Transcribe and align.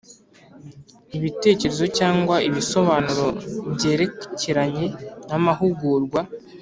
ibitekerezo 1.17 1.85
cyangwa 1.97 2.35
ibisobanuro 2.47 3.27
byerekeranye 3.75 4.85
n 5.29 5.31
amahugurwa 5.37 6.19